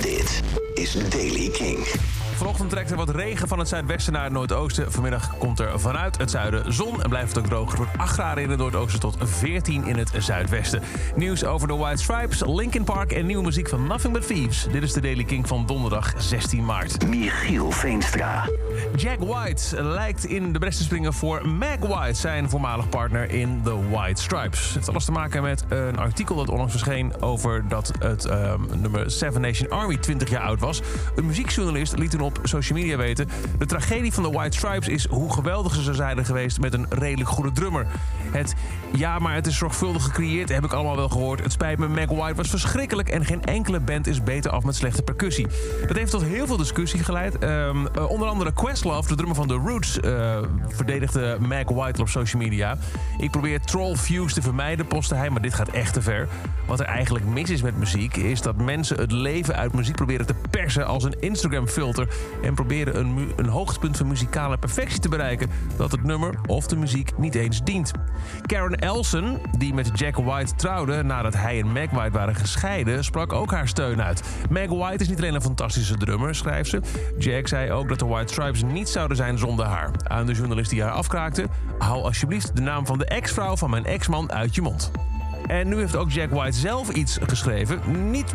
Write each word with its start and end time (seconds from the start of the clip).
Dit 0.00 0.42
is 0.82 0.96
Daily 1.08 1.48
King. 1.50 1.78
Vanochtend 2.42 2.70
trekt 2.70 2.90
er 2.90 2.96
wat 2.96 3.10
regen 3.10 3.48
van 3.48 3.58
het 3.58 3.68
zuidwesten 3.68 4.12
naar 4.12 4.24
het 4.24 4.32
noordoosten. 4.32 4.92
Vanmiddag 4.92 5.38
komt 5.38 5.60
er 5.60 5.80
vanuit 5.80 6.18
het 6.18 6.30
zuiden 6.30 6.72
zon 6.72 7.02
en 7.02 7.08
blijft 7.08 7.34
het 7.34 7.44
ook 7.44 7.50
droog. 7.50 7.68
Het 7.68 7.76
wordt 7.76 7.98
8 7.98 8.12
graden 8.12 8.42
in 8.42 8.50
het 8.50 8.58
noordoosten 8.58 9.00
tot 9.00 9.16
14 9.20 9.86
in 9.86 9.96
het 9.96 10.10
zuidwesten. 10.18 10.82
Nieuws 11.16 11.44
over 11.44 11.68
de 11.68 11.74
White 11.74 12.02
Stripes, 12.02 12.42
Linkin 12.46 12.84
Park 12.84 13.12
en 13.12 13.26
nieuwe 13.26 13.42
muziek 13.42 13.68
van 13.68 13.86
Nothing 13.86 14.12
But 14.12 14.26
Thieves. 14.26 14.66
Dit 14.72 14.82
is 14.82 14.92
de 14.92 15.00
Daily 15.00 15.24
King 15.24 15.48
van 15.48 15.66
donderdag 15.66 16.14
16 16.18 16.64
maart. 16.64 17.08
Michiel 17.08 17.70
Veenstra. 17.70 18.48
Jack 18.96 19.18
White 19.18 19.82
lijkt 19.82 20.24
in 20.24 20.52
de 20.52 20.58
bres 20.58 20.76
te 20.76 20.82
springen 20.82 21.12
voor 21.12 21.48
Meg 21.48 21.78
White, 21.78 22.20
zijn 22.20 22.50
voormalig 22.50 22.88
partner 22.88 23.30
in 23.30 23.60
The 23.64 23.88
White 23.90 24.22
Stripes. 24.22 24.64
Het 24.64 24.74
heeft 24.74 24.88
alles 24.88 25.04
te 25.04 25.12
maken 25.12 25.42
met 25.42 25.64
een 25.68 25.98
artikel 25.98 26.36
dat 26.36 26.48
onlangs 26.48 26.72
verscheen 26.72 27.20
over 27.20 27.68
dat 27.68 27.92
het 27.98 28.24
ehm, 28.24 28.60
nummer 28.80 29.10
Seven 29.10 29.40
Nation 29.40 29.70
Army 29.70 29.96
20 29.96 30.30
jaar 30.30 30.42
oud 30.42 30.60
was. 30.60 30.71
Een 31.14 31.26
muziekjournalist 31.26 31.98
liet 31.98 32.10
toen 32.10 32.20
op 32.20 32.40
social 32.42 32.78
media 32.78 32.96
weten... 32.96 33.28
de 33.58 33.66
tragedie 33.66 34.12
van 34.12 34.24
The 34.24 34.30
White 34.30 34.56
Stripes 34.56 34.88
is 34.88 35.06
hoe 35.06 35.32
geweldig 35.32 35.74
ze 35.74 35.94
zijn 35.94 36.24
geweest 36.24 36.60
met 36.60 36.74
een 36.74 36.86
redelijk 36.88 37.30
goede 37.30 37.52
drummer. 37.52 37.86
Het 38.30 38.54
ja, 38.92 39.18
maar 39.18 39.34
het 39.34 39.46
is 39.46 39.56
zorgvuldig 39.56 40.04
gecreëerd, 40.04 40.48
heb 40.48 40.64
ik 40.64 40.72
allemaal 40.72 40.96
wel 40.96 41.08
gehoord. 41.08 41.42
Het 41.42 41.52
spijt 41.52 41.78
me, 41.78 41.88
Meg 41.88 42.08
White 42.08 42.34
was 42.34 42.48
verschrikkelijk 42.48 43.08
en 43.08 43.24
geen 43.24 43.44
enkele 43.44 43.80
band 43.80 44.06
is 44.06 44.22
beter 44.22 44.50
af 44.50 44.64
met 44.64 44.76
slechte 44.76 45.02
percussie. 45.02 45.46
Dat 45.86 45.96
heeft 45.96 46.10
tot 46.10 46.22
heel 46.22 46.46
veel 46.46 46.56
discussie 46.56 47.04
geleid. 47.04 47.38
Ehm, 47.38 47.86
eh, 47.86 48.10
onder 48.10 48.28
andere 48.28 48.52
Questlove, 48.52 49.08
de 49.08 49.14
drummer 49.14 49.36
van 49.36 49.48
The 49.48 49.54
Roots, 49.54 50.00
eh, 50.00 50.38
verdedigde 50.68 51.36
Meg 51.40 51.68
White 51.68 52.00
op 52.00 52.08
social 52.08 52.42
media. 52.42 52.78
Ik 53.18 53.30
probeer 53.30 53.60
troll 53.60 53.96
views 53.96 54.34
te 54.34 54.42
vermijden, 54.42 54.86
postte 54.86 55.14
hij, 55.14 55.30
maar 55.30 55.42
dit 55.42 55.54
gaat 55.54 55.68
echt 55.68 55.92
te 55.92 56.02
ver. 56.02 56.28
Wat 56.66 56.80
er 56.80 56.86
eigenlijk 56.86 57.24
mis 57.24 57.50
is 57.50 57.62
met 57.62 57.78
muziek, 57.78 58.16
is 58.16 58.40
dat 58.40 58.56
mensen 58.56 58.98
het 58.98 59.12
leven 59.12 59.56
uit 59.56 59.72
muziek 59.72 59.96
proberen 59.96 60.26
te 60.26 60.34
persen 60.34 60.61
als 60.70 61.04
een 61.04 61.16
Instagram-filter. 61.20 62.08
En 62.42 62.54
proberen 62.54 62.98
een, 62.98 63.32
een 63.36 63.48
hoogtepunt 63.48 63.96
van 63.96 64.06
muzikale 64.06 64.58
perfectie 64.58 65.00
te 65.00 65.08
bereiken 65.08 65.50
dat 65.76 65.92
het 65.92 66.02
nummer 66.02 66.34
of 66.46 66.66
de 66.66 66.76
muziek 66.76 67.18
niet 67.18 67.34
eens 67.34 67.64
dient. 67.64 67.92
Karen 68.46 68.78
Elson, 68.78 69.38
die 69.58 69.74
met 69.74 69.90
Jack 69.94 70.16
White 70.16 70.54
trouwde 70.54 71.02
nadat 71.02 71.34
hij 71.34 71.60
en 71.60 71.72
Meg 71.72 71.90
White 71.90 72.12
waren 72.12 72.34
gescheiden, 72.34 73.04
sprak 73.04 73.32
ook 73.32 73.50
haar 73.50 73.68
steun 73.68 74.02
uit. 74.02 74.22
Meg 74.50 74.68
White 74.68 75.02
is 75.02 75.08
niet 75.08 75.18
alleen 75.18 75.34
een 75.34 75.42
fantastische 75.42 75.96
drummer, 75.96 76.34
schrijft 76.34 76.70
ze. 76.70 76.80
Jack 77.18 77.48
zei 77.48 77.72
ook 77.72 77.88
dat 77.88 77.98
de 77.98 78.06
White 78.06 78.32
Stripes 78.32 78.62
niet 78.62 78.88
zouden 78.88 79.16
zijn 79.16 79.38
zonder 79.38 79.66
haar. 79.66 79.90
Aan 80.06 80.26
de 80.26 80.32
journalist 80.32 80.70
die 80.70 80.82
haar 80.82 80.92
afkraakte: 80.92 81.46
hou 81.78 82.02
alsjeblieft 82.02 82.56
de 82.56 82.62
naam 82.62 82.86
van 82.86 82.98
de 82.98 83.04
ex-vrouw 83.04 83.56
van 83.56 83.70
mijn 83.70 83.84
ex-man 83.84 84.32
uit 84.32 84.54
je 84.54 84.62
mond. 84.62 84.90
En 85.46 85.68
nu 85.68 85.78
heeft 85.78 85.96
ook 85.96 86.10
Jack 86.10 86.30
White 86.30 86.58
zelf 86.58 86.90
iets 86.90 87.18
geschreven. 87.26 87.80
Niet 88.10 88.34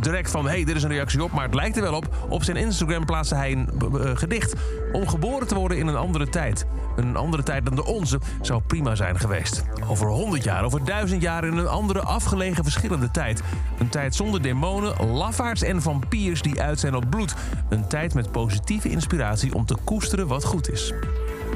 direct 0.00 0.30
van, 0.30 0.48
hey, 0.48 0.64
dit 0.64 0.76
is 0.76 0.82
een 0.82 0.90
reactie 0.90 1.22
op, 1.22 1.32
maar 1.32 1.44
het 1.44 1.54
lijkt 1.54 1.76
er 1.76 1.82
wel 1.82 1.94
op. 1.94 2.08
Op 2.28 2.42
zijn 2.42 2.56
Instagram 2.56 3.04
plaatste 3.04 3.34
hij 3.34 3.52
een 3.52 3.68
eh, 3.80 4.10
gedicht 4.16 4.54
om 4.92 5.08
geboren 5.08 5.46
te 5.46 5.54
worden 5.54 5.78
in 5.78 5.86
een 5.86 5.96
andere 5.96 6.28
tijd. 6.28 6.66
Een 6.96 7.16
andere 7.16 7.42
tijd 7.42 7.64
dan 7.64 7.74
de 7.74 7.84
onze 7.84 8.20
zou 8.40 8.60
prima 8.66 8.94
zijn 8.94 9.18
geweest. 9.18 9.64
Over 9.88 10.08
100 10.08 10.44
jaar, 10.44 10.64
over 10.64 10.84
1000 10.84 11.22
jaar 11.22 11.44
in 11.44 11.56
een 11.56 11.68
andere 11.68 12.00
afgelegen 12.00 12.62
verschillende 12.64 13.10
tijd. 13.10 13.42
Een 13.78 13.88
tijd 13.88 14.14
zonder 14.14 14.42
demonen, 14.42 15.06
lafaards 15.06 15.62
en 15.62 15.82
vampiers 15.82 16.42
die 16.42 16.60
uit 16.60 16.80
zijn 16.80 16.94
op 16.94 17.10
bloed. 17.10 17.34
Een 17.68 17.88
tijd 17.88 18.14
met 18.14 18.32
positieve 18.32 18.90
inspiratie 18.90 19.54
om 19.54 19.66
te 19.66 19.76
koesteren 19.84 20.26
wat 20.26 20.44
goed 20.44 20.70
is. 20.70 20.92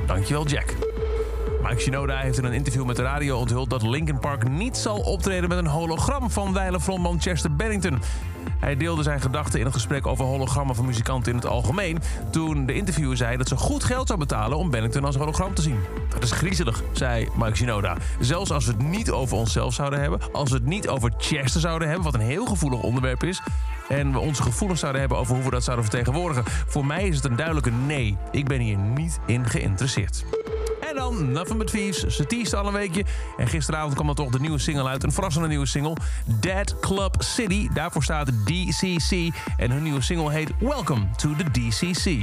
Dankjewel, 0.06 0.46
Jack. 0.46 0.93
Mike 1.68 1.80
Shinoda 1.80 2.18
heeft 2.18 2.38
in 2.38 2.44
een 2.44 2.52
interview 2.52 2.84
met 2.84 2.96
de 2.96 3.02
radio 3.02 3.38
onthuld 3.38 3.70
dat 3.70 3.82
Linkin 3.82 4.18
Park 4.18 4.48
niet 4.48 4.76
zal 4.76 4.98
optreden 4.98 5.48
met 5.48 5.58
een 5.58 5.66
hologram 5.66 6.30
van 6.30 6.52
wijle 6.52 6.80
frontman 6.80 7.20
Chester 7.20 7.56
Bennington. 7.56 7.98
Hij 8.60 8.76
deelde 8.76 9.02
zijn 9.02 9.20
gedachten 9.20 9.60
in 9.60 9.66
een 9.66 9.72
gesprek 9.72 10.06
over 10.06 10.24
hologrammen 10.24 10.74
van 10.74 10.84
muzikanten 10.84 11.32
in 11.32 11.38
het 11.38 11.46
algemeen. 11.46 11.98
Toen 12.30 12.66
de 12.66 12.74
interviewer 12.74 13.16
zei 13.16 13.36
dat 13.36 13.48
ze 13.48 13.56
goed 13.56 13.84
geld 13.84 14.06
zou 14.06 14.18
betalen 14.18 14.58
om 14.58 14.70
Bennington 14.70 15.04
als 15.04 15.16
hologram 15.16 15.54
te 15.54 15.62
zien. 15.62 15.78
Dat 16.08 16.22
is 16.22 16.30
griezelig, 16.30 16.82
zei 16.92 17.28
Mike 17.36 17.56
Shinoda. 17.56 17.96
Zelfs 18.20 18.52
als 18.52 18.66
we 18.66 18.72
het 18.72 18.82
niet 18.82 19.10
over 19.10 19.36
onszelf 19.36 19.74
zouden 19.74 20.00
hebben, 20.00 20.20
als 20.32 20.50
we 20.50 20.56
het 20.56 20.66
niet 20.66 20.88
over 20.88 21.12
Chester 21.18 21.60
zouden 21.60 21.88
hebben, 21.88 22.04
wat 22.04 22.14
een 22.14 22.20
heel 22.20 22.46
gevoelig 22.46 22.80
onderwerp 22.80 23.22
is. 23.22 23.42
En 23.88 24.12
we 24.12 24.18
onze 24.18 24.42
gevoelens 24.42 24.80
zouden 24.80 25.00
hebben 25.00 25.18
over 25.18 25.34
hoe 25.34 25.44
we 25.44 25.50
dat 25.50 25.64
zouden 25.64 25.84
vertegenwoordigen. 25.84 26.44
Voor 26.66 26.86
mij 26.86 27.08
is 27.08 27.16
het 27.16 27.24
een 27.24 27.36
duidelijke 27.36 27.70
nee. 27.86 28.16
Ik 28.30 28.48
ben 28.48 28.60
hier 28.60 28.78
niet 28.78 29.18
in 29.26 29.46
geïnteresseerd. 29.46 30.24
Dan 30.94 31.32
Nothing 31.32 31.58
But 31.58 31.70
Thieves. 31.70 32.16
Ze 32.16 32.26
teasten 32.26 32.58
al 32.58 32.66
een 32.66 32.72
weekje. 32.72 33.04
En 33.36 33.48
gisteravond 33.48 33.94
kwam 33.94 34.08
er 34.08 34.14
toch 34.14 34.30
de 34.30 34.40
nieuwe 34.40 34.58
single 34.58 34.88
uit. 34.88 35.02
Een 35.02 35.12
verrassende 35.12 35.48
nieuwe 35.48 35.66
single. 35.66 35.96
Dead 36.40 36.80
Club 36.80 37.16
City. 37.18 37.68
Daarvoor 37.74 38.02
staat 38.02 38.30
DCC. 38.44 39.34
En 39.56 39.70
hun 39.70 39.82
nieuwe 39.82 40.00
single 40.00 40.32
heet 40.32 40.50
Welcome 40.60 41.06
to 41.16 41.34
the 41.36 41.50
DCC. 41.50 42.22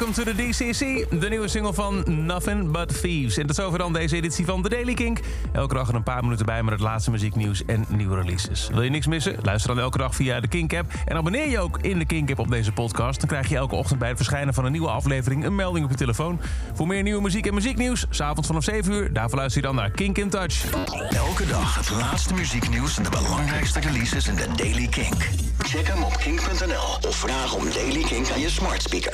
Welcome 0.00 0.24
to 0.24 0.32
the 0.32 0.48
DCC, 0.48 1.06
de 1.20 1.28
nieuwe 1.28 1.48
single 1.48 1.72
van 1.72 2.04
Nothing 2.06 2.70
But 2.70 3.00
Thieves. 3.00 3.36
En 3.36 3.46
tot 3.46 3.56
zover 3.56 3.78
dan 3.78 3.92
deze 3.92 4.16
editie 4.16 4.44
van 4.44 4.62
The 4.62 4.68
Daily 4.68 4.94
Kink. 4.94 5.18
Elke 5.52 5.74
dag 5.74 5.88
er 5.88 5.94
een 5.94 6.02
paar 6.02 6.22
minuten 6.22 6.46
bij 6.46 6.62
met 6.62 6.72
het 6.72 6.82
laatste 6.82 7.10
muzieknieuws 7.10 7.64
en 7.64 7.84
nieuwe 7.88 8.16
releases. 8.16 8.68
Wil 8.68 8.82
je 8.82 8.90
niks 8.90 9.06
missen? 9.06 9.36
Luister 9.42 9.74
dan 9.74 9.84
elke 9.84 9.98
dag 9.98 10.14
via 10.14 10.40
de 10.40 10.48
Kink-app. 10.48 10.92
En 11.04 11.16
abonneer 11.16 11.48
je 11.48 11.58
ook 11.58 11.78
in 11.80 11.98
de 11.98 12.04
Kink-app 12.04 12.38
op 12.38 12.50
deze 12.50 12.72
podcast. 12.72 13.20
Dan 13.20 13.28
krijg 13.28 13.48
je 13.48 13.56
elke 13.56 13.74
ochtend 13.74 13.98
bij 13.98 14.08
het 14.08 14.16
verschijnen 14.16 14.54
van 14.54 14.64
een 14.64 14.72
nieuwe 14.72 14.90
aflevering... 14.90 15.44
een 15.44 15.54
melding 15.54 15.84
op 15.84 15.90
je 15.90 15.96
telefoon. 15.96 16.40
Voor 16.74 16.86
meer 16.86 17.02
nieuwe 17.02 17.22
muziek 17.22 17.46
en 17.46 17.54
muzieknieuws, 17.54 18.06
s'avonds 18.10 18.46
vanaf 18.46 18.64
7 18.64 18.92
uur... 18.92 19.12
daarvoor 19.12 19.38
luister 19.38 19.60
je 19.60 19.66
dan 19.66 19.76
naar 19.76 19.90
Kink 19.90 20.18
in 20.18 20.28
Touch. 20.28 20.64
Elke 21.10 21.46
dag 21.46 21.76
het 21.76 21.90
laatste 21.90 22.34
muzieknieuws 22.34 22.96
en 22.96 23.02
de 23.02 23.10
belangrijkste 23.10 23.80
releases 23.80 24.28
in 24.28 24.34
de 24.34 24.46
Daily 24.56 24.86
Kink. 24.86 25.28
Check 25.58 25.86
hem 25.86 26.02
op 26.02 26.16
kink.nl 26.16 27.08
of 27.08 27.16
vraag 27.16 27.54
om 27.54 27.64
Daily 27.64 28.02
Kink 28.02 28.30
aan 28.30 28.40
je 28.40 28.50
smart 28.50 28.82
speaker. 28.82 29.08